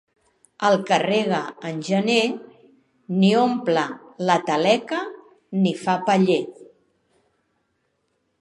El 0.69 0.75
que 0.85 0.97
rega 1.01 1.41
en 1.71 1.83
gener, 1.89 2.23
ni 3.19 3.31
omple 3.41 3.85
la 4.31 4.39
taleca 4.49 5.05
ni 5.63 5.77
fa 5.83 5.99
paller. 6.09 6.43